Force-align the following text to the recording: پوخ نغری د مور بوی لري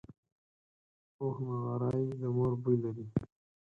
پوخ 1.15 1.37
نغری 1.47 2.05
د 2.21 2.23
مور 2.35 2.51
بوی 2.61 2.77
لري 2.83 3.05